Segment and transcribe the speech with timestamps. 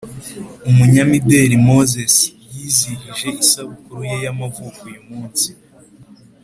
[0.69, 2.15] Umunyamideri moses
[2.53, 5.49] yizihije isabukuru ye yamavuko uyumunsi